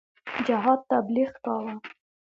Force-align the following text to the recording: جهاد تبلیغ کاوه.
جهاد 0.47 0.79
تبلیغ 0.91 1.31
کاوه. 1.45 1.73